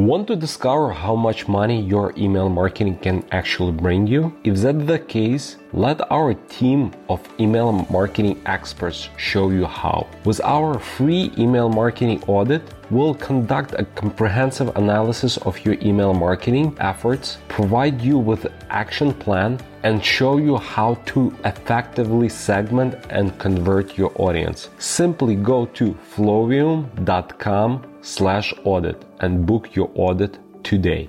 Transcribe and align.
Want 0.00 0.28
to 0.28 0.34
discover 0.34 0.92
how 0.92 1.14
much 1.14 1.46
money 1.46 1.82
your 1.82 2.14
email 2.16 2.48
marketing 2.48 2.96
can 3.02 3.22
actually 3.32 3.72
bring 3.72 4.06
you? 4.06 4.32
If 4.44 4.56
that's 4.56 4.86
the 4.86 4.98
case, 4.98 5.56
let 5.72 6.10
our 6.10 6.34
team 6.34 6.92
of 7.08 7.20
email 7.38 7.72
marketing 7.90 8.40
experts 8.46 9.08
show 9.16 9.50
you 9.50 9.64
how. 9.64 10.08
With 10.24 10.40
our 10.42 10.78
free 10.78 11.32
email 11.38 11.68
marketing 11.68 12.22
audit, 12.26 12.62
we'll 12.90 13.14
conduct 13.14 13.74
a 13.74 13.84
comprehensive 13.94 14.76
analysis 14.76 15.36
of 15.38 15.64
your 15.64 15.76
email 15.80 16.12
marketing 16.12 16.76
efforts, 16.80 17.38
provide 17.48 18.00
you 18.00 18.18
with 18.18 18.46
an 18.46 18.52
action 18.70 19.12
plan, 19.14 19.60
and 19.82 20.04
show 20.04 20.38
you 20.38 20.56
how 20.56 20.94
to 21.06 21.34
effectively 21.44 22.28
segment 22.28 22.94
and 23.10 23.38
convert 23.38 23.96
your 23.96 24.12
audience. 24.16 24.68
Simply 24.78 25.36
go 25.36 25.66
to 25.66 25.96
flowium.com 26.14 27.86
slash 28.02 28.52
audit 28.64 29.02
and 29.20 29.46
book 29.46 29.74
your 29.74 29.90
audit 29.94 30.38
today. 30.64 31.08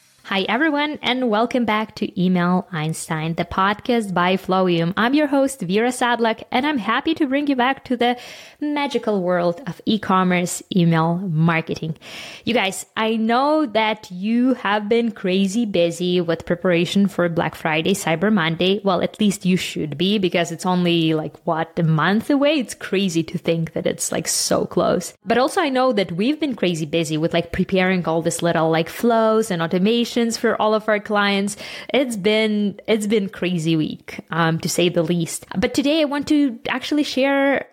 Hi, 0.25 0.43
everyone, 0.43 0.99
and 1.01 1.29
welcome 1.29 1.65
back 1.65 1.95
to 1.95 2.23
Email 2.23 2.67
Einstein, 2.71 3.33
the 3.33 3.43
podcast 3.43 4.13
by 4.13 4.37
Flowium. 4.37 4.93
I'm 4.95 5.15
your 5.15 5.27
host, 5.27 5.59
Vira 5.61 5.89
Sadlak, 5.89 6.43
and 6.51 6.65
I'm 6.65 6.77
happy 6.77 7.15
to 7.15 7.25
bring 7.25 7.47
you 7.47 7.55
back 7.55 7.83
to 7.85 7.97
the 7.97 8.17
magical 8.61 9.23
world 9.23 9.61
of 9.67 9.81
e-commerce 9.85 10.61
email 10.73 11.17
marketing. 11.17 11.97
You 12.45 12.53
guys, 12.53 12.85
I 12.95 13.17
know 13.17 13.65
that 13.65 14.09
you 14.11 14.53
have 14.53 14.87
been 14.87 15.11
crazy 15.11 15.65
busy 15.65 16.21
with 16.21 16.45
preparation 16.45 17.07
for 17.07 17.27
Black 17.27 17.55
Friday, 17.55 17.93
Cyber 17.93 18.31
Monday. 18.31 18.79
Well, 18.85 19.01
at 19.01 19.19
least 19.19 19.45
you 19.45 19.57
should 19.57 19.97
be 19.97 20.17
because 20.19 20.51
it's 20.51 20.67
only 20.67 21.13
like 21.13 21.35
what 21.45 21.77
a 21.77 21.83
month 21.83 22.29
away. 22.29 22.59
It's 22.59 22.75
crazy 22.75 23.23
to 23.23 23.37
think 23.37 23.73
that 23.73 23.87
it's 23.87 24.11
like 24.11 24.27
so 24.27 24.65
close. 24.65 25.13
But 25.25 25.39
also 25.39 25.59
I 25.59 25.69
know 25.69 25.91
that 25.91 26.13
we've 26.13 26.39
been 26.39 26.55
crazy 26.55 26.85
busy 26.85 27.17
with 27.17 27.33
like 27.33 27.51
preparing 27.51 28.05
all 28.05 28.21
this 28.21 28.41
little 28.41 28.69
like 28.69 28.87
flows 28.87 29.51
and 29.51 29.61
automation 29.61 30.20
for 30.29 30.61
all 30.61 30.73
of 30.73 30.87
our 30.87 30.99
clients. 30.99 31.57
It's 31.93 32.17
been 32.17 32.79
it's 32.87 33.07
been 33.07 33.29
crazy 33.29 33.75
week, 33.75 34.19
um, 34.29 34.59
to 34.59 34.69
say 34.69 34.89
the 34.89 35.03
least. 35.03 35.45
But 35.57 35.73
today 35.73 36.01
I 36.01 36.05
want 36.05 36.27
to 36.27 36.59
actually 36.67 37.03
share 37.03 37.67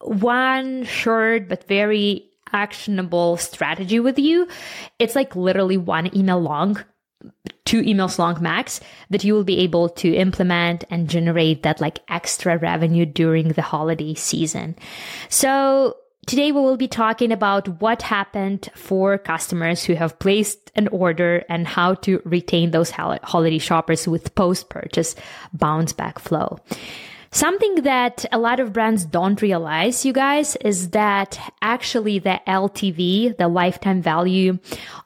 one 0.00 0.84
short 0.84 1.48
but 1.48 1.66
very 1.68 2.28
actionable 2.52 3.36
strategy 3.36 4.00
with 4.00 4.18
you. 4.18 4.48
It's 4.98 5.14
like 5.14 5.34
literally 5.34 5.76
one 5.76 6.16
email 6.16 6.40
long, 6.40 6.82
two 7.64 7.82
emails 7.82 8.18
long 8.18 8.40
max 8.42 8.80
that 9.10 9.24
you 9.24 9.34
will 9.34 9.44
be 9.44 9.58
able 9.58 9.88
to 9.88 10.14
implement 10.14 10.84
and 10.90 11.08
generate 11.08 11.62
that 11.62 11.80
like 11.80 12.00
extra 12.08 12.58
revenue 12.58 13.06
during 13.06 13.48
the 13.48 13.62
holiday 13.62 14.14
season. 14.14 14.76
So 15.28 15.96
Today 16.26 16.52
we 16.52 16.60
will 16.60 16.78
be 16.78 16.88
talking 16.88 17.32
about 17.32 17.68
what 17.80 18.00
happened 18.00 18.70
for 18.74 19.18
customers 19.18 19.84
who 19.84 19.94
have 19.94 20.18
placed 20.18 20.70
an 20.74 20.88
order 20.88 21.44
and 21.48 21.66
how 21.66 21.94
to 21.94 22.22
retain 22.24 22.70
those 22.70 22.90
holiday 22.90 23.58
shoppers 23.58 24.08
with 24.08 24.34
post-purchase 24.34 25.16
bounce 25.52 25.92
back 25.92 26.18
flow. 26.18 26.58
Something 27.30 27.82
that 27.82 28.24
a 28.30 28.38
lot 28.38 28.60
of 28.60 28.72
brands 28.72 29.04
don't 29.04 29.42
realize, 29.42 30.06
you 30.06 30.12
guys, 30.12 30.56
is 30.56 30.90
that 30.90 31.38
actually 31.60 32.20
the 32.20 32.40
LTV, 32.46 33.36
the 33.36 33.48
lifetime 33.48 34.00
value 34.00 34.58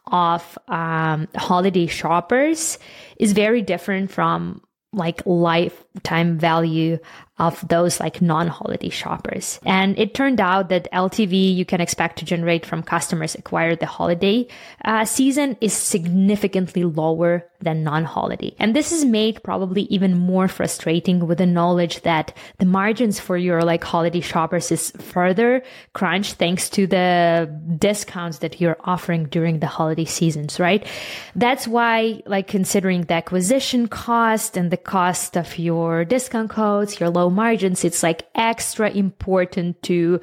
of 0.07 0.59
um, 0.69 1.27
holiday 1.35 1.87
shoppers, 1.87 2.79
is 3.17 3.33
very 3.33 3.63
different 3.63 4.11
from 4.11 4.61
like 4.93 5.23
lifetime 5.27 6.39
value 6.39 6.99
of 7.39 7.67
those 7.69 8.01
like 8.01 8.21
non-holiday 8.21 8.89
shoppers. 8.89 9.61
And 9.65 9.99
it 9.99 10.15
turned 10.15 10.41
out 10.41 10.69
that 10.71 10.91
LTV 10.93 11.55
you 11.55 11.65
can 11.65 11.81
expect 11.81 12.19
to 12.19 12.25
generate 12.25 12.67
from 12.67 12.83
customers 12.83 13.35
acquired 13.35 13.81
the 13.81 13.87
holiday 13.87 14.47
uh, 14.85 15.05
season 15.05 15.57
is 15.61 15.73
significantly 15.73 16.85
lower 16.85 17.45
than 17.61 17.83
non-holiday. 17.83 18.55
And 18.59 18.75
this 18.75 18.93
is 18.93 19.05
made 19.05 19.43
probably 19.43 19.83
even 19.83 20.17
more 20.17 20.47
frustrating 20.49 21.27
with 21.27 21.39
the 21.39 21.47
knowledge 21.47 22.03
that 22.03 22.37
the 22.59 22.67
margins 22.67 23.19
for 23.19 23.37
your 23.37 23.63
like 23.63 23.83
holiday 23.83 24.21
shoppers 24.21 24.71
is 24.71 24.93
further 24.99 25.63
crunched 25.93 26.35
thanks 26.35 26.71
to 26.71 26.87
the 26.87 27.51
discounts 27.79 28.39
that 28.39 28.61
you're 28.61 28.77
offering 28.85 29.25
during 29.27 29.59
the 29.59 29.67
holiday 29.67 30.05
seasons, 30.05 30.61
right? 30.61 30.87
That's 31.35 31.67
why 31.67 32.23
like 32.27 32.47
considering 32.47 33.03
the 33.03 33.15
acquisition 33.15 33.89
cost 33.89 34.57
and 34.57 34.71
the 34.71 34.77
cost 34.77 35.37
of 35.37 35.59
your 35.59 36.05
discount 36.05 36.51
codes, 36.51 37.01
your 37.01 37.11
low 37.11 37.28
margins, 37.31 37.85
it's 37.85 38.03
like 38.03 38.29
extra 38.35 38.91
important 38.91 39.83
to 39.85 40.21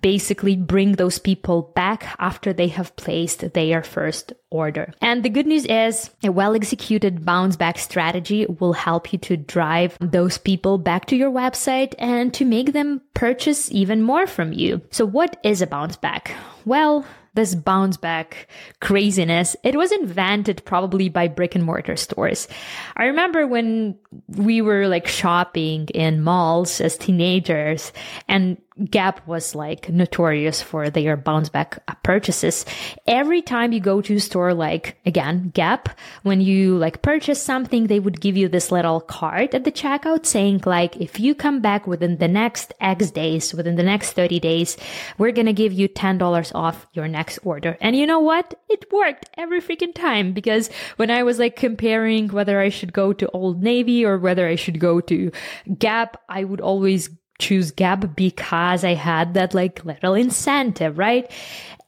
basically 0.00 0.56
bring 0.56 0.92
those 0.92 1.18
people 1.18 1.72
back 1.74 2.16
after 2.18 2.52
they 2.52 2.68
have 2.68 2.94
placed 2.96 3.52
their 3.52 3.82
first 3.82 4.32
order. 4.50 4.92
And 5.00 5.22
the 5.22 5.28
good 5.28 5.46
news 5.46 5.64
is 5.66 6.10
a 6.24 6.32
well 6.32 6.54
executed 6.54 7.24
bounce 7.24 7.56
back 7.56 7.78
strategy 7.78 8.46
will 8.46 8.72
help 8.72 9.12
you 9.12 9.18
to 9.20 9.36
drive 9.36 9.96
those 10.00 10.38
people 10.38 10.78
back 10.78 11.06
to 11.06 11.16
your 11.16 11.30
website 11.30 11.94
and 11.98 12.32
to 12.34 12.44
make 12.44 12.72
them 12.72 13.02
purchase 13.14 13.70
even 13.70 14.02
more 14.02 14.26
from 14.26 14.52
you. 14.52 14.80
So 14.90 15.04
what 15.04 15.38
is 15.42 15.62
a 15.62 15.66
bounce 15.66 15.96
back? 15.96 16.32
Well, 16.64 17.04
this 17.38 17.54
bounce 17.54 17.96
back 17.96 18.48
craziness, 18.80 19.56
it 19.62 19.76
was 19.76 19.92
invented 19.92 20.64
probably 20.64 21.08
by 21.08 21.28
brick 21.28 21.54
and 21.54 21.64
mortar 21.64 21.96
stores. 21.96 22.48
I 22.96 23.04
remember 23.04 23.46
when 23.46 23.96
we 24.26 24.60
were 24.60 24.88
like 24.88 25.06
shopping 25.06 25.86
in 25.94 26.22
malls 26.22 26.80
as 26.80 26.98
teenagers 26.98 27.92
and 28.26 28.58
Gap 28.84 29.26
was 29.26 29.54
like 29.54 29.88
notorious 29.88 30.62
for 30.62 30.90
their 30.90 31.16
bounce 31.16 31.48
back 31.48 31.78
purchases. 32.02 32.64
Every 33.06 33.42
time 33.42 33.72
you 33.72 33.80
go 33.80 34.00
to 34.00 34.14
a 34.14 34.20
store 34.20 34.54
like 34.54 34.98
again 35.04 35.50
Gap, 35.54 35.88
when 36.22 36.40
you 36.40 36.78
like 36.78 37.02
purchase 37.02 37.42
something, 37.42 37.86
they 37.86 38.00
would 38.00 38.20
give 38.20 38.36
you 38.36 38.48
this 38.48 38.70
little 38.70 39.00
card 39.00 39.54
at 39.54 39.64
the 39.64 39.72
checkout 39.72 40.26
saying 40.26 40.62
like 40.64 40.96
if 40.96 41.18
you 41.18 41.34
come 41.34 41.60
back 41.60 41.86
within 41.86 42.18
the 42.18 42.28
next 42.28 42.72
X 42.80 43.10
days, 43.10 43.52
within 43.52 43.76
the 43.76 43.82
next 43.82 44.12
30 44.12 44.40
days, 44.40 44.76
we're 45.18 45.32
going 45.32 45.46
to 45.46 45.52
give 45.52 45.72
you 45.72 45.88
$10 45.88 46.54
off 46.54 46.86
your 46.92 47.08
next 47.08 47.38
order. 47.42 47.76
And 47.80 47.96
you 47.96 48.06
know 48.06 48.20
what? 48.20 48.54
It 48.68 48.90
worked 48.92 49.28
every 49.36 49.60
freaking 49.60 49.94
time 49.94 50.32
because 50.32 50.70
when 50.96 51.10
I 51.10 51.22
was 51.22 51.38
like 51.38 51.56
comparing 51.56 52.28
whether 52.28 52.60
I 52.60 52.68
should 52.68 52.92
go 52.92 53.12
to 53.12 53.28
Old 53.30 53.62
Navy 53.62 54.04
or 54.04 54.18
whether 54.18 54.46
I 54.46 54.56
should 54.56 54.78
go 54.78 55.00
to 55.02 55.32
Gap, 55.78 56.22
I 56.28 56.44
would 56.44 56.60
always 56.60 57.10
choose 57.38 57.70
Gap 57.70 58.16
because 58.16 58.84
I 58.84 58.94
had 58.94 59.34
that 59.34 59.54
like 59.54 59.84
little 59.84 60.14
incentive, 60.14 60.98
right? 60.98 61.30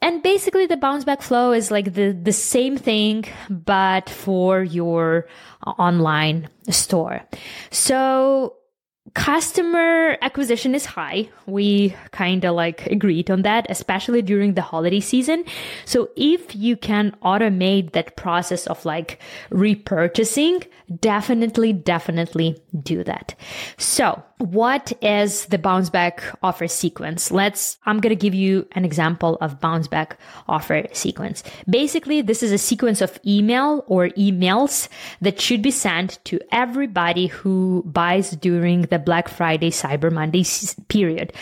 And 0.03 0.23
basically 0.23 0.67
the 0.67 0.77
bounce 0.77 1.05
back 1.05 1.21
flow 1.21 1.53
is 1.53 1.71
like 1.71 1.93
the, 1.93 2.13
the 2.13 2.33
same 2.33 2.77
thing, 2.77 3.27
but 3.51 4.09
for 4.09 4.63
your 4.63 5.27
online 5.67 6.49
store. 6.71 7.23
So 7.71 8.57
customer 9.15 10.17
acquisition 10.23 10.75
is 10.75 10.87
high. 10.87 11.29
We 11.47 11.95
kind 12.13 12.45
of 12.45 12.55
like 12.55 12.87
agreed 12.87 13.31
on 13.31 13.43
that, 13.43 13.67
especially 13.69 14.23
during 14.23 14.55
the 14.55 14.63
holiday 14.63 15.01
season. 15.01 15.45
So 15.85 16.09
if 16.17 16.55
you 16.55 16.77
can 16.77 17.15
automate 17.23 17.93
that 17.93 18.17
process 18.17 18.67
of 18.69 18.85
like 18.85 19.21
repurchasing, 19.51 20.67
definitely, 21.01 21.73
definitely 21.73 22.63
do 22.83 23.05
that. 23.05 23.35
So 23.77 24.23
what 24.41 24.93
is 25.03 25.47
the 25.47 25.59
bounce 25.59 25.91
back 25.91 26.23
offer 26.43 26.67
sequence? 26.67 27.31
Let's, 27.31 27.77
I'm 27.85 28.01
going 28.01 28.17
to 28.17 28.21
give 28.21 28.35
you 28.35 28.67
an 28.73 28.87
example 28.87 29.37
of 29.43 29.61
bounce 29.61 29.87
back 29.87 30.19
offer 30.49 30.87
sequence. 30.93 31.43
Basically, 31.69 32.23
this 32.23 32.43
is 32.43 32.51
a 32.51 32.59
sequence 32.59 33.03
of 33.03 33.19
email 33.27 33.85
or 33.87 34.09
emails 34.11 34.89
that 35.21 35.41
should 35.41 35.61
be 35.61 35.71
sent 35.71 36.19
to 36.25 36.41
everybody 36.53 37.27
who 37.27 37.85
buys 37.87 38.31
during 38.31 38.83
the 38.83 38.99
Black 38.99 39.29
Friday, 39.29 39.71
Cyber 39.71 40.11
Monday 40.11 40.45
period. 40.89 41.35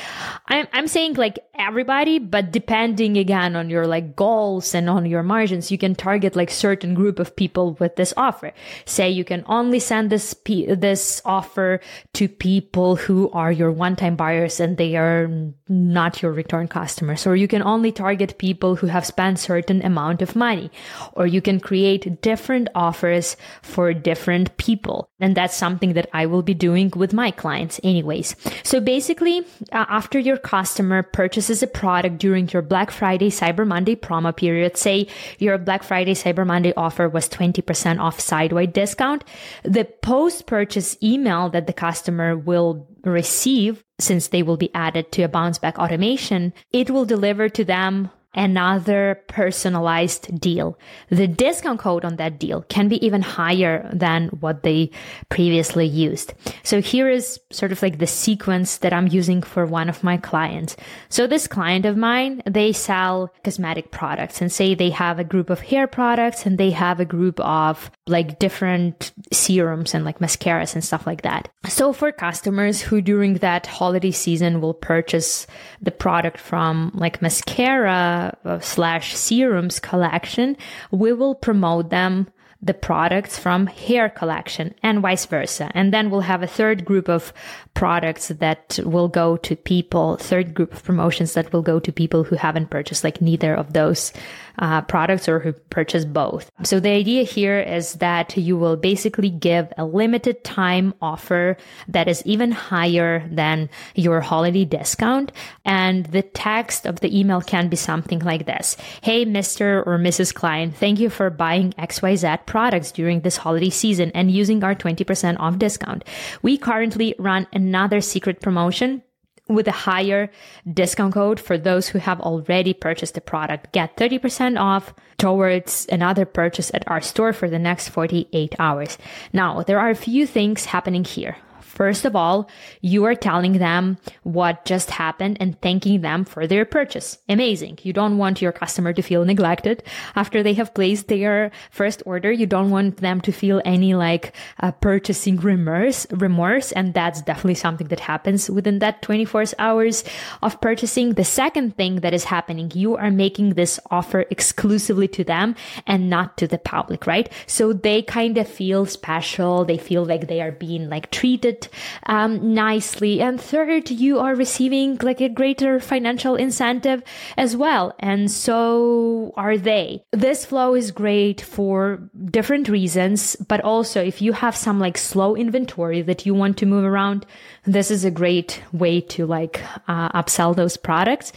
I'm, 0.47 0.67
I'm 0.73 0.89
saying 0.89 1.15
like 1.15 1.39
everybody, 1.55 2.19
but 2.19 2.51
depending 2.51 3.17
again 3.17 3.55
on 3.55 3.71
your 3.71 3.87
like 3.87 4.17
goals 4.17 4.75
and 4.75 4.91
on 4.91 5.07
your 5.07 5.23
margins, 5.23 5.71
you 5.71 5.79
can 5.79 5.95
target 5.95 6.35
like 6.35 6.51
certain 6.51 6.95
group 6.95 7.21
of 7.21 7.37
people 7.37 7.75
with 7.75 7.95
this 7.95 8.13
offer. 8.17 8.53
Say 8.87 9.09
you 9.11 9.25
can 9.25 9.45
only 9.47 9.79
send 9.79 10.11
this, 10.11 10.35
this 10.45 11.23
offer 11.25 11.81
to 12.15 12.29
people 12.29 12.88
who 12.97 13.31
are 13.31 13.53
your 13.53 13.71
one-time 13.71 14.17
buyers 14.17 14.61
and 14.61 14.77
they 14.77 14.97
are 14.97 15.31
not 15.69 16.23
your 16.23 16.33
return 16.33 16.69
customers. 16.69 17.27
Or 17.27 17.37
you 17.37 17.49
can 17.49 17.63
only 17.63 17.93
target 17.93 18.39
people 18.39 18.77
who 18.77 18.87
have 18.87 19.07
spent 19.07 19.39
certain 19.39 19.85
amount 19.85 20.23
of 20.23 20.37
money. 20.37 20.71
Or 21.13 21.27
you 21.27 21.41
can 21.41 21.61
create 21.61 22.23
different 22.23 22.69
offers 22.75 23.37
for 23.63 23.93
different 23.93 24.57
people. 24.57 25.09
And 25.21 25.37
that's 25.37 25.57
something 25.57 25.95
that 25.95 26.09
I 26.13 26.27
will 26.27 26.43
be 26.43 26.55
doing 26.55 26.93
with 26.95 27.13
my 27.13 27.31
clients 27.31 27.81
anyways. 27.83 28.37
So 28.63 28.81
basically, 28.81 29.41
uh, 29.73 29.87
after 29.89 30.19
your 30.19 30.37
customer 30.37 31.03
purchases 31.03 31.63
a 31.63 31.67
product 31.67 32.19
during 32.19 32.49
your 32.49 32.63
Black 32.63 32.91
Friday, 32.91 33.31
Cyber 33.31 33.67
Monday 33.67 33.97
promo 33.97 34.35
period, 34.35 34.77
say 34.77 35.09
your 35.39 35.59
Black 35.59 35.83
Friday, 35.83 36.15
Cyber 36.15 36.47
Monday 36.47 36.73
offer 36.77 37.09
was 37.09 37.29
20% 37.29 37.99
off 37.99 38.21
site-wide 38.21 38.73
discount, 38.73 39.25
the 39.65 39.85
post 39.85 40.47
purchase 40.47 40.97
email 41.03 41.49
that 41.51 41.67
the 41.67 41.73
customer 41.73 42.37
will 42.37 42.78
receive 43.05 43.85
since 43.99 44.29
they 44.29 44.43
will 44.43 44.57
be 44.57 44.75
added 44.75 45.11
to 45.13 45.23
a 45.23 45.29
bounce 45.29 45.59
back 45.59 45.79
automation, 45.79 46.53
it 46.73 46.91
will 46.91 47.05
deliver 47.05 47.49
to 47.49 47.65
them 47.65 48.11
another 48.35 49.21
personalized 49.27 50.39
deal. 50.41 50.79
The 51.09 51.27
discount 51.27 51.81
code 51.81 52.05
on 52.05 52.17
that 52.17 52.39
deal 52.39 52.63
can 52.69 52.89
be 52.89 53.05
even 53.05 53.23
higher 53.23 53.91
than 53.93 54.29
what 54.29 54.63
they 54.63 54.91
previously 55.29 55.87
used. 55.87 56.35
So 56.63 56.81
here 56.81 57.09
is 57.09 57.41
sort 57.51 57.73
of 57.73 57.83
like 57.83 57.99
the 57.99 58.07
sequence 58.07 58.79
that 58.79 58.93
I'm 58.93 59.09
using 59.09 59.43
for 59.43 59.65
one 59.67 59.89
of 59.89 60.05
my 60.05 60.19
clients. 60.19 60.77
So 61.09 61.27
this 61.27 61.49
client 61.49 61.87
of 61.87 61.97
mine, 61.97 62.43
they 62.47 62.73
sell 62.73 63.33
cosmetic 63.43 63.91
products 63.91 64.41
and 64.41 64.53
say 64.53 64.75
they 64.75 64.91
have 64.91 65.19
a 65.19 65.25
group 65.25 65.51
of 65.51 65.61
hair 65.61 65.87
products 65.87 66.45
and 66.45 66.59
they 66.59 66.71
have 66.71 67.01
a 67.01 67.05
group 67.05 67.41
of 67.41 67.91
like 68.09 68.39
different 68.39 69.13
serums 69.33 69.95
and 69.95 70.05
like 70.05 70.19
mascaras 70.19 70.75
and 70.75 70.85
stuff 70.85 71.07
like 71.07 71.23
that. 71.23 71.49
So 71.69 71.93
for 71.93 72.13
customers 72.13 72.81
who 72.81 73.01
during 73.01 73.35
that 73.35 73.67
holiday 73.67 74.11
season 74.11 74.61
will 74.61 74.75
purchase 74.75 75.47
the 75.81 75.91
product 75.91 76.39
from 76.39 76.91
like 76.95 77.23
mascara 77.23 78.37
uh, 78.45 78.59
slash 78.61 79.17
serums 79.17 79.81
collection, 79.81 80.57
we 80.91 81.13
will 81.13 81.35
promote 81.35 81.91
them 81.91 82.29
the 82.61 82.75
products 82.75 83.39
from 83.39 83.69
hair 83.69 84.09
collection 84.09 84.75
and 84.83 85.01
vice 85.01 85.27
versa. 85.27 85.71
And 85.75 85.93
then 85.93 86.11
we'll 86.11 86.23
have 86.23 86.43
a 86.43 86.49
third 86.49 86.85
group 86.85 87.09
of 87.09 87.33
products 87.75 88.29
that 88.29 88.81
will 88.83 89.07
go 89.07 89.37
to 89.37 89.55
people, 89.55 90.17
third 90.17 90.55
group 90.55 90.73
of 90.73 90.83
promotions 90.83 91.35
that 91.35 91.53
will 91.53 91.63
go 91.63 91.79
to 91.79 91.93
people 91.93 92.25
who 92.25 92.35
haven't 92.35 92.71
purchased 92.71 93.05
like 93.05 93.21
neither 93.21 93.55
of 93.55 93.75
those 93.75 94.13
uh, 94.59 94.81
products 94.83 95.29
or 95.29 95.39
who 95.39 95.53
purchase 95.53 96.05
both. 96.05 96.51
So 96.65 96.81
the 96.81 96.91
idea 96.91 97.23
here 97.23 97.61
is 97.61 97.95
that 97.95 98.37
you 98.37 98.57
will 98.57 98.77
basically 98.77 99.31
give 99.31 99.73
a 99.79 99.85
limited 99.85 100.43
time 100.43 100.95
offer 101.01 101.57
that 101.87 102.09
is 102.09 102.25
even 102.27 102.51
higher 102.51 103.29
than 103.31 103.71
your 103.95 104.21
holiday 104.21 104.65
discount. 104.65 105.31
And 105.65 106.07
the 106.07 106.23
text 106.23 106.87
of 106.87 106.99
the 107.01 107.17
email 107.17 107.41
can 107.41 107.69
be 107.69 107.77
something 107.77 108.19
like 108.19 108.47
this. 108.47 108.77
Hey, 109.01 109.25
Mr. 109.25 109.87
or 109.87 109.97
Mrs. 109.99 110.35
Client, 110.35 110.75
thank 110.75 110.99
you 110.99 111.09
for 111.09 111.31
buying 111.31 111.73
XYZ 111.75 112.47
products 112.49 112.91
during 112.91 113.21
this 113.21 113.37
holiday 113.37 113.71
season 113.71 114.11
and 114.15 114.31
using 114.31 114.65
our 114.65 114.75
20% 114.75 115.37
off 115.39 115.59
discount. 115.59 116.03
We 116.43 116.57
currently 116.59 117.15
run 117.19 117.47
another 117.53 118.01
secret 118.01 118.41
promotion 118.41 119.03
with 119.49 119.69
a 119.69 119.73
higher 119.89 120.31
discount 120.73 121.15
code 121.15 121.41
for 121.41 121.57
those 121.57 121.89
who 121.89 121.99
have 121.99 122.21
already 122.21 122.75
purchased 122.75 123.15
the 123.15 123.21
product. 123.21 123.73
Get 123.73 123.97
30% 123.97 124.59
off 124.59 124.95
towards 125.17 125.87
another 125.91 126.25
purchase 126.25 126.71
at 126.75 126.89
our 126.89 127.01
store 127.01 127.33
for 127.33 127.49
the 127.49 127.59
next 127.59 127.89
48 127.89 128.55
hours. 128.59 128.99
Now, 129.33 129.63
there 129.63 129.81
are 129.81 129.91
a 129.91 129.95
few 129.95 130.27
things 130.27 130.67
happening 130.67 131.05
here. 131.05 131.37
First 131.79 132.05
of 132.05 132.17
all, 132.17 132.51
you 132.81 133.05
are 133.05 133.15
telling 133.15 133.59
them 133.59 133.99
what 134.25 134.65
just 134.65 134.91
happened 134.91 135.37
and 135.39 135.55
thanking 135.63 136.01
them 136.01 136.25
for 136.25 136.45
their 136.45 136.65
purchase. 136.65 137.19
Amazing. 137.29 137.79
You 137.85 137.93
don't 137.93 138.19
want 138.19 138.43
your 138.43 138.51
customer 138.51 138.93
to 138.93 139.01
feel 139.01 139.25
neglected 139.25 139.85
after 140.17 140.43
they 140.43 140.55
have 140.55 140.75
placed 140.75 141.07
their 141.07 141.53
first 141.71 142.03
order. 142.05 142.33
You 142.33 142.47
don't 142.47 142.73
want 142.73 142.97
them 142.97 143.21
to 143.21 143.31
feel 143.31 143.63
any 143.65 143.95
like 143.95 144.35
uh, 144.59 144.73
purchasing 144.73 145.37
remorse, 145.37 146.05
remorse. 146.11 146.73
And 146.73 146.95
that's 146.95 147.23
definitely 147.23 147.55
something 147.55 147.87
that 147.87 148.01
happens 148.01 148.51
within 148.51 148.81
that 148.81 149.01
24 149.03 149.45
hours 149.61 150.03
of 150.43 150.61
purchasing. 150.61 151.15
The 151.15 151.23
second 151.23 151.77
thing 151.77 152.01
that 152.01 152.13
is 152.13 152.25
happening, 152.25 152.73
you 152.75 152.97
are 152.97 153.13
making 153.13 153.55
this 153.55 153.79
offer 153.89 154.25
exclusively 154.31 155.07
to 155.15 155.23
them 155.23 155.55
and 155.87 156.11
not 156.11 156.39
to 156.39 156.49
the 156.49 156.59
public, 156.59 157.07
right? 157.07 157.31
So 157.47 157.73
they 157.73 158.03
kind 158.03 158.37
of 158.37 158.49
feel 158.49 158.85
special. 158.85 159.65
They 159.65 159.79
feel 159.79 160.05
like 160.05 160.27
they 160.27 160.41
are 160.41 160.51
being 160.51 160.91
like 160.91 161.13
treated 161.13 161.68
um, 162.07 162.55
nicely. 162.55 163.21
And 163.21 163.41
third, 163.41 163.91
you 163.91 164.19
are 164.19 164.35
receiving 164.35 164.99
like 165.03 165.21
a 165.21 165.29
greater 165.29 165.81
financial 165.81 166.37
incentive 166.37 167.03
as 167.37 167.57
well. 167.57 167.95
And 167.99 168.31
so 168.31 169.33
are 169.37 169.57
they. 169.57 170.05
This 170.13 170.45
flow 170.45 170.75
is 170.75 170.91
great 170.91 171.41
for 171.41 172.11
different 172.31 172.69
reasons, 172.69 173.37
but 173.37 173.61
also 173.61 174.03
if 174.03 174.21
you 174.23 174.33
have 174.33 174.57
some 174.57 174.79
like 174.79 174.99
slow 174.99 175.35
inventory 175.35 176.03
that 176.03 176.27
you 176.27 176.35
want 176.35 176.57
to 176.59 176.67
move 176.67 176.85
around, 176.85 177.27
this 177.69 177.91
is 177.91 178.05
a 178.05 178.11
great 178.11 178.63
way 178.73 178.99
to 179.03 179.27
like 179.27 179.63
uh, 179.89 180.09
upsell 180.11 180.57
those 180.57 180.79
products. 180.79 181.33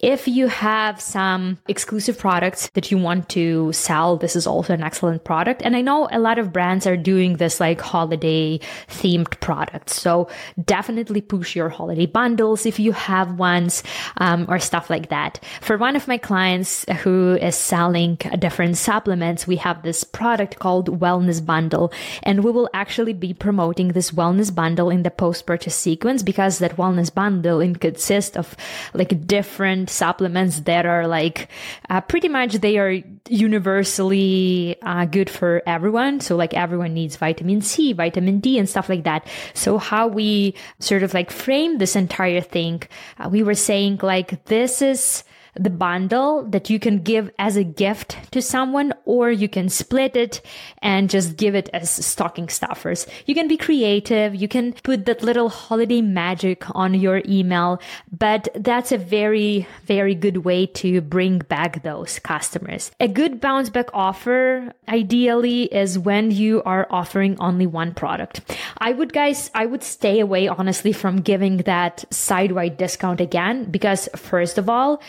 If 0.00 0.26
you 0.26 0.48
have 0.48 1.00
some 1.00 1.58
exclusive 1.68 2.18
products 2.18 2.70
that 2.72 2.90
you 2.90 2.96
want 2.96 3.28
to 3.30 3.72
sell, 3.72 4.16
this 4.16 4.36
is 4.36 4.46
also 4.46 4.72
an 4.72 4.82
excellent 4.82 5.24
product. 5.24 5.60
And 5.62 5.76
I 5.76 5.82
know 5.82 6.08
a 6.10 6.18
lot 6.18 6.38
of 6.38 6.50
brands 6.52 6.86
are 6.86 6.96
doing 6.96 7.36
this 7.36 7.60
like 7.60 7.80
holiday 7.80 8.58
themed 8.88 9.38
products. 9.40 10.00
So 10.00 10.28
definitely 10.64 11.20
push 11.20 11.54
your 11.54 11.68
holiday 11.68 12.06
bundles 12.06 12.64
if 12.64 12.78
you 12.80 12.92
have 12.92 13.38
ones 13.38 13.82
um, 14.16 14.46
or 14.48 14.58
stuff 14.58 14.88
like 14.88 15.10
that. 15.10 15.44
For 15.60 15.76
one 15.76 15.94
of 15.94 16.08
my 16.08 16.16
clients 16.16 16.86
who 17.02 17.34
is 17.34 17.54
selling 17.54 18.16
different 18.38 18.78
supplements, 18.78 19.46
we 19.46 19.56
have 19.56 19.82
this 19.82 20.04
product 20.04 20.58
called 20.58 21.00
Wellness 21.00 21.44
Bundle, 21.44 21.92
and 22.22 22.42
we 22.42 22.50
will 22.50 22.70
actually 22.72 23.12
be 23.12 23.34
promoting 23.34 23.88
this 23.88 24.10
Wellness 24.10 24.54
Bundle 24.54 24.88
in 24.88 25.02
the 25.02 25.10
post 25.10 25.44
purchase 25.44 25.65
sequence 25.70 26.22
because 26.22 26.58
that 26.58 26.76
wellness 26.76 27.12
bundle 27.12 27.60
consists 27.74 28.36
of 28.36 28.56
like 28.94 29.26
different 29.26 29.90
supplements 29.90 30.60
that 30.60 30.86
are 30.86 31.06
like 31.06 31.48
uh, 31.90 32.00
pretty 32.00 32.28
much 32.28 32.54
they 32.54 32.78
are 32.78 33.02
universally 33.28 34.76
uh, 34.82 35.04
good 35.04 35.30
for 35.30 35.62
everyone. 35.66 36.20
So 36.20 36.36
like 36.36 36.54
everyone 36.54 36.94
needs 36.94 37.16
vitamin 37.16 37.60
C, 37.60 37.92
vitamin 37.92 38.40
D, 38.40 38.58
and 38.58 38.68
stuff 38.68 38.88
like 38.88 39.04
that. 39.04 39.26
So 39.54 39.78
how 39.78 40.06
we 40.06 40.54
sort 40.80 41.02
of 41.02 41.14
like 41.14 41.30
frame 41.30 41.78
this 41.78 41.96
entire 41.96 42.40
thing, 42.40 42.82
uh, 43.18 43.28
we 43.28 43.42
were 43.42 43.54
saying 43.54 44.00
like 44.02 44.44
this 44.46 44.82
is 44.82 45.24
the 45.58 45.70
bundle 45.70 46.44
that 46.44 46.70
you 46.70 46.78
can 46.78 46.98
give 46.98 47.30
as 47.38 47.56
a 47.56 47.64
gift 47.64 48.16
to 48.32 48.42
someone, 48.42 48.92
or 49.04 49.30
you 49.30 49.48
can 49.48 49.68
split 49.68 50.16
it 50.16 50.40
and 50.82 51.10
just 51.10 51.36
give 51.36 51.54
it 51.54 51.68
as 51.72 51.90
stocking 51.90 52.48
stuffers. 52.48 53.06
You 53.26 53.34
can 53.34 53.48
be 53.48 53.56
creative. 53.56 54.34
You 54.34 54.48
can 54.48 54.72
put 54.72 55.06
that 55.06 55.22
little 55.22 55.48
holiday 55.48 56.00
magic 56.00 56.64
on 56.74 56.94
your 56.94 57.22
email, 57.26 57.80
but 58.10 58.48
that's 58.54 58.92
a 58.92 58.98
very, 58.98 59.66
very 59.84 60.14
good 60.14 60.38
way 60.38 60.66
to 60.66 61.00
bring 61.00 61.38
back 61.38 61.82
those 61.82 62.18
customers. 62.18 62.90
A 63.00 63.08
good 63.08 63.40
bounce 63.40 63.70
back 63.70 63.88
offer 63.92 64.72
ideally 64.88 65.64
is 65.64 65.98
when 65.98 66.30
you 66.30 66.62
are 66.64 66.86
offering 66.90 67.36
only 67.40 67.66
one 67.66 67.94
product. 67.94 68.40
I 68.78 68.92
would 68.92 69.12
guys, 69.12 69.50
I 69.54 69.66
would 69.66 69.82
stay 69.82 70.20
away 70.20 70.48
honestly 70.48 70.92
from 70.92 71.20
giving 71.20 71.58
that 71.58 72.04
sitewide 72.10 72.76
discount 72.76 73.20
again 73.20 73.70
because 73.70 74.08
first 74.16 74.58
of 74.58 74.68
all, 74.68 75.02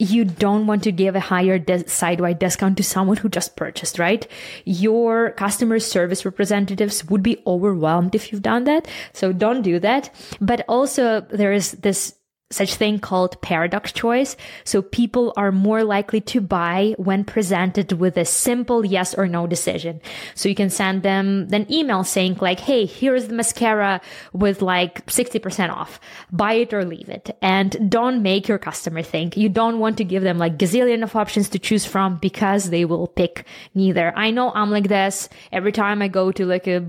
you 0.00 0.24
don't 0.24 0.66
want 0.66 0.82
to 0.84 0.92
give 0.92 1.14
a 1.14 1.20
higher 1.20 1.58
de- 1.58 1.86
sitewide 1.86 2.38
discount 2.38 2.78
to 2.78 2.82
someone 2.82 3.18
who 3.18 3.28
just 3.28 3.54
purchased, 3.54 3.98
right? 3.98 4.26
Your 4.64 5.32
customer 5.32 5.78
service 5.78 6.24
representatives 6.24 7.04
would 7.10 7.22
be 7.22 7.42
overwhelmed 7.46 8.14
if 8.14 8.32
you've 8.32 8.40
done 8.40 8.64
that. 8.64 8.88
So 9.12 9.32
don't 9.32 9.60
do 9.60 9.78
that. 9.80 10.08
But 10.40 10.64
also 10.68 11.20
there 11.20 11.52
is 11.52 11.72
this 11.72 12.14
such 12.52 12.74
thing 12.74 12.98
called 12.98 13.40
paradox 13.42 13.92
choice. 13.92 14.36
So 14.64 14.82
people 14.82 15.32
are 15.36 15.52
more 15.52 15.84
likely 15.84 16.20
to 16.22 16.40
buy 16.40 16.94
when 16.98 17.24
presented 17.24 17.92
with 17.92 18.16
a 18.16 18.24
simple 18.24 18.84
yes 18.84 19.14
or 19.14 19.28
no 19.28 19.46
decision. 19.46 20.00
So 20.34 20.48
you 20.48 20.56
can 20.56 20.68
send 20.68 21.04
them 21.04 21.48
an 21.52 21.72
email 21.72 22.02
saying 22.02 22.38
like, 22.40 22.58
Hey, 22.58 22.86
here's 22.86 23.28
the 23.28 23.34
mascara 23.34 24.00
with 24.32 24.62
like 24.62 25.06
60% 25.06 25.70
off. 25.70 26.00
Buy 26.32 26.54
it 26.54 26.74
or 26.74 26.84
leave 26.84 27.08
it. 27.08 27.36
And 27.40 27.88
don't 27.88 28.20
make 28.20 28.48
your 28.48 28.58
customer 28.58 29.02
think. 29.02 29.36
You 29.36 29.48
don't 29.48 29.78
want 29.78 29.96
to 29.98 30.04
give 30.04 30.24
them 30.24 30.38
like 30.38 30.58
gazillion 30.58 31.04
of 31.04 31.14
options 31.14 31.48
to 31.50 31.58
choose 31.60 31.86
from 31.86 32.16
because 32.16 32.70
they 32.70 32.84
will 32.84 33.06
pick 33.06 33.46
neither. 33.76 34.12
I 34.16 34.32
know 34.32 34.50
I'm 34.52 34.72
like 34.72 34.88
this. 34.88 35.28
Every 35.52 35.70
time 35.70 36.02
I 36.02 36.08
go 36.08 36.32
to 36.32 36.44
like 36.44 36.66
a 36.66 36.84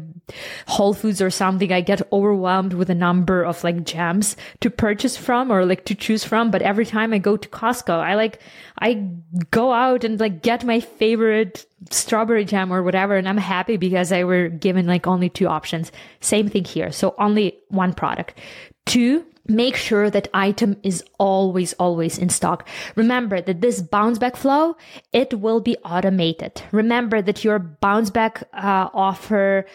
Whole 0.65 0.95
Foods 0.95 1.21
or 1.21 1.29
something, 1.29 1.71
I 1.71 1.81
get 1.81 2.01
overwhelmed 2.11 2.73
with 2.73 2.89
a 2.89 2.95
number 2.95 3.43
of 3.43 3.63
like 3.63 3.83
gems 3.83 4.35
to 4.61 4.71
purchase 4.71 5.15
from 5.15 5.50
or 5.51 5.65
like 5.65 5.86
to 5.86 5.96
choose 5.96 6.24
from. 6.24 6.50
But 6.51 6.62
every 6.62 6.86
time 6.86 7.13
I 7.13 7.17
go 7.17 7.38
to 7.38 7.50
Costco, 7.50 8.00
I 8.00 8.15
like, 8.15 8.39
I 8.79 9.08
go 9.51 9.74
out 9.74 10.03
and 10.03 10.20
like 10.20 10.41
get 10.41 10.63
my 10.63 10.79
favorite 10.79 11.65
strawberry 11.89 12.46
jam 12.46 12.72
or 12.72 12.81
whatever. 12.81 13.15
And 13.17 13.27
I'm 13.27 13.38
happy 13.38 13.77
because 13.77 14.12
I 14.12 14.24
were 14.24 14.50
given 14.50 14.88
like 14.88 15.08
only 15.08 15.29
two 15.29 15.48
options. 15.48 15.91
Same 16.22 16.48
thing 16.48 16.63
here. 16.63 16.91
So 16.91 17.13
only 17.20 17.60
one 17.70 17.93
product. 17.93 18.39
Two, 18.86 19.25
make 19.48 19.75
sure 19.75 20.10
that 20.10 20.27
item 20.34 20.77
is 20.84 21.03
always 21.17 21.74
always 21.74 22.17
in 22.17 22.29
stock 22.29 22.67
remember 22.96 23.41
that 23.41 23.62
this 23.62 23.81
bounce 23.81 24.20
back 24.20 24.36
flow 24.36 24.75
it 25.12 25.34
will 25.39 25.60
be 25.60 25.75
automated 25.77 26.62
remember 26.72 27.22
that 27.22 27.43
your 27.43 27.58
bounce 27.58 28.10
back 28.12 28.43
uh, 28.53 28.88
offer 28.93 29.65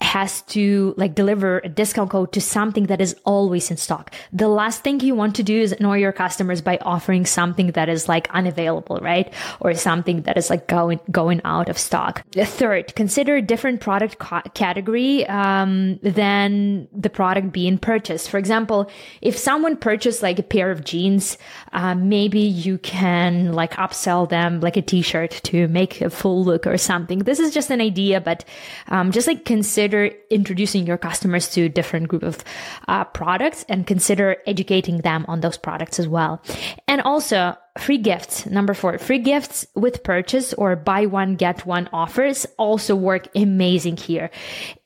has 0.00 0.40
to 0.42 0.94
like 0.96 1.14
deliver 1.14 1.58
a 1.58 1.68
discount 1.68 2.10
code 2.10 2.32
to 2.32 2.40
something 2.40 2.86
that 2.86 3.00
is 3.00 3.14
always 3.24 3.70
in 3.70 3.76
stock. 3.76 4.14
The 4.32 4.48
last 4.48 4.82
thing 4.82 5.00
you 5.00 5.14
want 5.14 5.36
to 5.36 5.42
do 5.42 5.60
is 5.60 5.72
annoy 5.72 5.98
your 5.98 6.12
customers 6.12 6.62
by 6.62 6.78
offering 6.78 7.26
something 7.26 7.72
that 7.72 7.88
is 7.90 8.08
like 8.08 8.28
unavailable, 8.30 8.98
right? 9.02 9.32
Or 9.60 9.74
something 9.74 10.22
that 10.22 10.38
is 10.38 10.48
like 10.48 10.66
going, 10.68 11.00
going 11.10 11.42
out 11.44 11.68
of 11.68 11.78
stock. 11.78 12.24
Third, 12.32 12.94
consider 12.94 13.36
a 13.36 13.42
different 13.42 13.80
product 13.80 14.18
ca- 14.18 14.42
category, 14.54 15.26
um, 15.26 15.98
than 16.02 16.88
the 16.92 17.10
product 17.10 17.52
being 17.52 17.76
purchased. 17.76 18.30
For 18.30 18.38
example, 18.38 18.90
if 19.20 19.36
someone 19.36 19.76
purchased 19.76 20.22
like 20.22 20.38
a 20.38 20.42
pair 20.42 20.70
of 20.70 20.82
jeans, 20.82 21.36
uh, 21.72 21.94
maybe 21.94 22.40
you 22.40 22.78
can 22.78 23.52
like 23.52 23.74
upsell 23.74 24.28
them 24.28 24.60
like 24.60 24.78
a 24.78 24.82
t-shirt 24.82 25.32
to 25.44 25.68
make 25.68 26.00
a 26.00 26.08
full 26.08 26.42
look 26.42 26.66
or 26.66 26.78
something. 26.78 27.20
This 27.20 27.38
is 27.38 27.52
just 27.52 27.70
an 27.70 27.82
idea, 27.82 28.20
but, 28.20 28.46
um, 28.88 29.12
just 29.12 29.26
like 29.26 29.44
consider 29.44 29.89
consider 29.90 30.16
introducing 30.30 30.86
your 30.86 30.98
customers 30.98 31.48
to 31.50 31.68
different 31.68 32.06
group 32.06 32.22
of 32.22 32.44
uh, 32.86 33.04
products 33.04 33.64
and 33.68 33.86
consider 33.86 34.36
educating 34.46 34.98
them 34.98 35.24
on 35.26 35.40
those 35.40 35.56
products 35.58 35.98
as 35.98 36.06
well. 36.06 36.40
And 36.86 37.00
also, 37.00 37.56
free 37.78 37.98
gifts. 37.98 38.46
Number 38.46 38.74
four, 38.74 38.98
free 38.98 39.18
gifts 39.18 39.66
with 39.74 40.04
purchase 40.04 40.54
or 40.54 40.76
buy 40.76 41.06
one, 41.06 41.34
get 41.34 41.66
one 41.66 41.88
offers 41.92 42.46
also 42.56 42.94
work 42.94 43.28
amazing 43.34 43.96
here. 43.96 44.30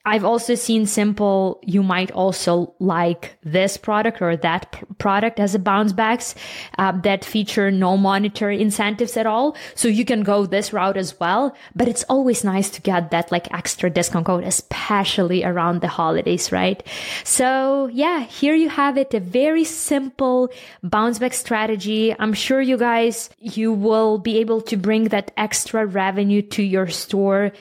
I've 0.06 0.24
also 0.24 0.54
seen 0.54 0.84
simple, 0.84 1.60
you 1.62 1.82
might 1.82 2.10
also 2.10 2.74
like 2.78 3.36
this 3.42 3.78
product 3.78 4.20
or 4.20 4.36
that 4.36 4.70
p- 4.72 4.84
product 4.98 5.40
as 5.40 5.54
a 5.54 5.58
bounce 5.58 5.94
backs 5.94 6.34
uh, 6.76 6.92
that 7.02 7.24
feature 7.24 7.70
no 7.70 7.96
monetary 7.96 8.60
incentives 8.60 9.16
at 9.16 9.24
all. 9.24 9.56
So 9.74 9.88
you 9.88 10.04
can 10.04 10.22
go 10.22 10.44
this 10.44 10.74
route 10.74 10.98
as 10.98 11.18
well. 11.18 11.56
But 11.74 11.88
it's 11.88 12.04
always 12.10 12.44
nice 12.44 12.68
to 12.70 12.82
get 12.82 13.12
that 13.12 13.32
like 13.32 13.52
extra 13.54 13.88
discount 13.88 14.26
code, 14.26 14.44
especially 14.44 15.42
around 15.42 15.80
the 15.80 15.88
holidays, 15.88 16.52
right? 16.52 16.82
So 17.24 17.88
yeah, 17.90 18.20
here 18.24 18.54
you 18.54 18.68
have 18.68 18.98
it. 18.98 19.14
A 19.14 19.20
very 19.20 19.64
simple 19.64 20.50
bounce 20.82 21.18
back 21.18 21.32
strategy. 21.32 22.14
I'm 22.18 22.34
sure 22.34 22.60
you 22.60 22.76
guys, 22.76 23.30
you 23.38 23.72
will 23.72 24.18
be 24.18 24.36
able 24.36 24.60
to 24.62 24.76
bring 24.76 25.04
that 25.04 25.30
extra 25.38 25.86
revenue 25.86 26.42
to 26.42 26.62
your 26.62 26.88
store 26.88 27.52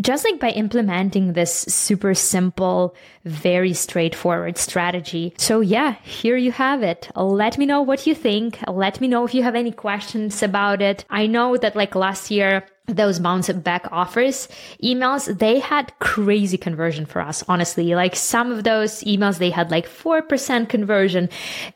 just 0.00 0.24
like 0.24 0.40
by 0.40 0.50
implementing 0.50 1.32
this 1.32 1.52
super 1.52 2.14
simple, 2.14 2.94
very 3.24 3.72
straightforward 3.74 4.58
strategy. 4.58 5.34
So 5.38 5.60
yeah, 5.60 5.96
here 6.02 6.36
you 6.36 6.52
have 6.52 6.82
it. 6.82 7.10
Let 7.14 7.58
me 7.58 7.66
know 7.66 7.82
what 7.82 8.06
you 8.06 8.14
think. 8.14 8.58
Let 8.66 9.00
me 9.00 9.08
know 9.08 9.24
if 9.24 9.34
you 9.34 9.42
have 9.42 9.54
any 9.54 9.72
questions 9.72 10.42
about 10.42 10.82
it. 10.82 11.04
I 11.10 11.26
know 11.26 11.56
that 11.56 11.76
like 11.76 11.94
last 11.94 12.30
year, 12.30 12.64
those 12.96 13.18
bounce 13.18 13.50
back 13.50 13.86
offers 13.90 14.48
emails, 14.82 15.38
they 15.38 15.58
had 15.58 15.92
crazy 15.98 16.56
conversion 16.58 17.06
for 17.06 17.20
us, 17.20 17.44
honestly. 17.48 17.94
Like 17.94 18.16
some 18.16 18.52
of 18.52 18.64
those 18.64 19.02
emails, 19.02 19.38
they 19.38 19.50
had 19.50 19.70
like 19.70 19.86
4% 19.86 20.68
conversion. 20.68 21.28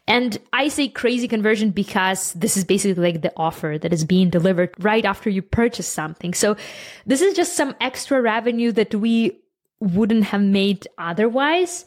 And 0.07 0.39
I 0.53 0.69
say 0.69 0.89
crazy 0.89 1.29
conversion 1.29 1.71
because 1.71 2.33
this 2.35 2.57
is 2.57 2.65
basically 2.65 3.03
like 3.03 3.23
the 3.23 3.33
offer 3.37 3.79
that 3.81 3.93
is 3.93 4.05
being 4.05 4.31
delivered 4.31 4.75
right 4.79 5.05
after 5.05 5.31
you 5.31 5.43
purchase 5.43 5.87
something. 5.87 6.35
So 6.35 6.57
this 7.07 7.21
is 7.21 7.35
just 7.35 7.57
some 7.57 7.75
extra 7.81 8.21
revenue 8.21 8.73
that 8.73 8.95
we 8.95 9.41
wouldn't 9.81 10.25
have 10.25 10.43
made 10.43 10.87
otherwise. 10.99 11.85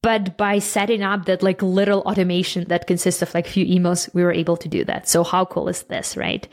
But 0.00 0.36
by 0.36 0.60
setting 0.60 1.02
up 1.02 1.24
that 1.24 1.42
like 1.42 1.60
little 1.60 2.02
automation 2.02 2.64
that 2.68 2.86
consists 2.86 3.20
of 3.20 3.34
like 3.34 3.48
few 3.48 3.66
emails, 3.66 4.12
we 4.14 4.22
were 4.22 4.32
able 4.32 4.56
to 4.56 4.68
do 4.68 4.84
that. 4.84 5.08
So 5.08 5.24
how 5.24 5.44
cool 5.44 5.68
is 5.68 5.82
this, 5.84 6.16
right? 6.16 6.46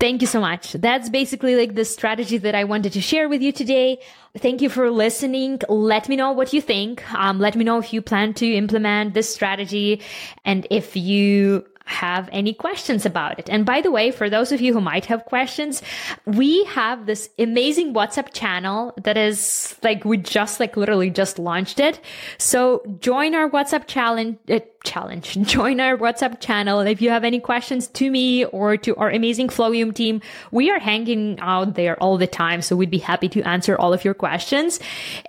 Thank 0.00 0.22
you 0.22 0.26
so 0.26 0.40
much. 0.40 0.72
That's 0.72 1.08
basically 1.08 1.54
like 1.54 1.76
the 1.76 1.84
strategy 1.84 2.36
that 2.38 2.54
I 2.54 2.64
wanted 2.64 2.92
to 2.94 3.00
share 3.00 3.28
with 3.28 3.40
you 3.40 3.52
today. 3.52 4.00
Thank 4.36 4.60
you 4.60 4.68
for 4.68 4.90
listening. 4.90 5.60
Let 5.68 6.08
me 6.08 6.16
know 6.16 6.32
what 6.32 6.52
you 6.52 6.60
think. 6.60 7.02
Um, 7.14 7.38
let 7.38 7.54
me 7.54 7.64
know 7.64 7.78
if 7.78 7.92
you 7.92 8.02
plan 8.02 8.34
to 8.34 8.46
implement 8.46 9.14
this 9.14 9.32
strategy 9.32 10.02
and 10.44 10.66
if 10.68 10.96
you 10.96 11.64
have 11.84 12.28
any 12.32 12.54
questions 12.54 13.04
about 13.04 13.38
it. 13.38 13.50
And 13.50 13.66
by 13.66 13.80
the 13.80 13.90
way, 13.90 14.10
for 14.10 14.30
those 14.30 14.52
of 14.52 14.60
you 14.60 14.72
who 14.72 14.80
might 14.80 15.04
have 15.06 15.24
questions, 15.26 15.82
we 16.24 16.64
have 16.64 17.06
this 17.06 17.28
amazing 17.38 17.92
WhatsApp 17.92 18.32
channel 18.32 18.94
that 19.02 19.16
is 19.16 19.76
like, 19.82 20.04
we 20.04 20.16
just 20.16 20.60
like 20.60 20.76
literally 20.76 21.10
just 21.10 21.38
launched 21.38 21.78
it. 21.78 22.00
So 22.38 22.82
join 23.00 23.34
our 23.34 23.50
WhatsApp 23.50 23.86
challenge, 23.86 24.38
uh, 24.48 24.60
challenge, 24.84 25.34
join 25.42 25.78
our 25.78 25.98
WhatsApp 25.98 26.40
channel. 26.40 26.80
And 26.80 26.88
if 26.88 27.02
you 27.02 27.10
have 27.10 27.24
any 27.24 27.38
questions 27.38 27.88
to 27.88 28.10
me 28.10 28.46
or 28.46 28.78
to 28.78 28.96
our 28.96 29.10
amazing 29.10 29.48
Flowium 29.48 29.94
team, 29.94 30.22
we 30.52 30.70
are 30.70 30.78
hanging 30.78 31.38
out 31.40 31.74
there 31.74 32.02
all 32.02 32.16
the 32.16 32.26
time. 32.26 32.62
So 32.62 32.76
we'd 32.76 32.90
be 32.90 32.98
happy 32.98 33.28
to 33.30 33.42
answer 33.42 33.76
all 33.76 33.92
of 33.92 34.04
your 34.04 34.14
questions. 34.14 34.80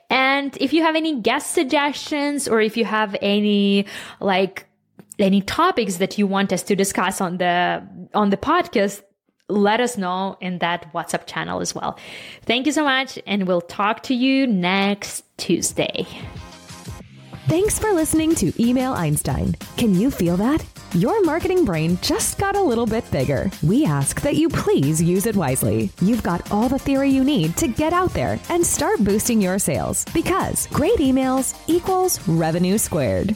And 0.10 0.56
if 0.62 0.72
you 0.72 0.84
have 0.84 0.96
any 0.96 1.20
guest 1.20 1.52
suggestions 1.52 2.48
or 2.48 2.62
if 2.62 2.78
you 2.78 2.86
have 2.86 3.16
any 3.22 3.88
like 4.22 4.68
any 5.20 5.42
topics 5.42 5.98
that 5.98 6.18
you 6.18 6.28
want 6.28 6.52
us 6.52 6.64
to 6.64 6.76
discuss 6.76 7.22
on 7.22 7.38
the 7.38 7.84
on 8.14 8.30
the 8.30 8.38
podcast 8.38 9.02
let 9.48 9.80
us 9.80 9.98
know 9.98 10.38
in 10.42 10.60
that 10.60 10.92
WhatsApp 10.94 11.28
channel 11.28 11.62
as 11.62 11.76
well. 11.76 12.00
Thank 12.44 12.66
you 12.66 12.72
so 12.72 12.84
much, 12.84 13.20
and 13.28 13.48
we'll 13.48 13.62
talk 13.62 14.04
to 14.04 14.16
you 14.16 14.48
next 14.48 15.24
Tuesday. 15.38 16.08
Thanks 17.48 17.78
for 17.78 17.92
listening 17.94 18.34
to 18.36 18.52
Email 18.60 18.94
Einstein. 18.94 19.54
Can 19.78 19.94
you 19.94 20.10
feel 20.10 20.36
that? 20.38 20.66
Your 20.96 21.24
marketing 21.24 21.64
brain 21.64 22.00
just 22.02 22.40
got 22.40 22.56
a 22.56 22.62
little 22.62 22.88
bit 22.88 23.10
bigger. 23.12 23.52
We 23.62 23.86
ask 23.86 24.22
that 24.22 24.36
you 24.36 24.50
please 24.50 25.02
use 25.02 25.28
it 25.28 25.36
wisely. 25.36 25.92
You've 26.02 26.24
got 26.24 26.52
all 26.52 26.68
the 26.68 26.80
theory 26.80 27.10
you 27.10 27.24
need 27.24 27.56
to 27.58 27.68
get 27.68 27.94
out 27.94 28.14
there 28.14 28.40
and 28.50 28.66
start 28.66 29.04
boosting 29.04 29.42
your 29.42 29.60
sales 29.60 30.06
because 30.14 30.66
great 30.68 30.98
emails 30.98 31.54
equals 31.68 32.26
revenue 32.28 32.80
squared. 32.80 33.36